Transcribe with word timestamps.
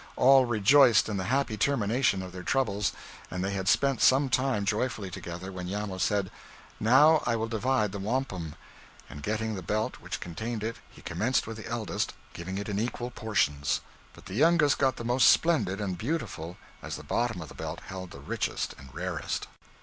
All 0.15 0.45
rejoiced 0.45 1.09
in 1.09 1.17
the 1.17 1.25
happy 1.25 1.57
termination 1.57 2.23
of 2.23 2.31
their 2.31 2.41
troubles, 2.41 2.91
and 3.29 3.43
they 3.45 3.51
had 3.53 3.67
spent 3.67 4.01
some 4.01 4.29
time 4.29 4.65
joyfully 4.65 5.11
together, 5.11 5.51
when 5.51 5.67
Iamo 5.69 5.99
said: 5.99 6.31
'Now 6.79 7.21
I 7.27 7.35
will 7.35 7.47
divide 7.47 7.91
the 7.91 7.99
wampum,' 7.99 8.55
and 9.11 9.21
getting 9.21 9.53
the 9.53 9.61
belt 9.61 9.97
which 10.01 10.19
contained 10.19 10.63
it, 10.63 10.77
he 10.89 11.03
commenced 11.03 11.45
with 11.45 11.57
the 11.57 11.67
eldest, 11.67 12.13
giving 12.33 12.57
it 12.57 12.67
in 12.67 12.79
equal 12.79 13.11
portions. 13.11 13.81
But 14.13 14.25
the 14.25 14.33
youngest 14.33 14.79
got 14.79 14.95
the 14.95 15.03
most 15.05 15.29
splendid 15.29 15.79
and 15.79 15.99
beautiful, 15.99 16.57
as 16.81 16.95
the 16.95 17.03
bottom 17.03 17.39
of 17.39 17.49
the 17.49 17.53
belt 17.53 17.81
held 17.85 18.09
the 18.09 18.21
richest 18.21 18.73
and 18.79 18.91
rarest. 18.95 19.45